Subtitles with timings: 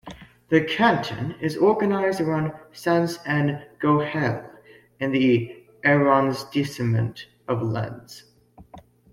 [0.49, 4.49] The canton is organised around Sains-en-Gohelle
[4.99, 8.23] in the arrondissement of Lens.